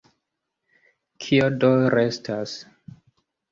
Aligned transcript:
Kio 1.27 1.51
do 1.65 1.71
restas? 1.97 2.57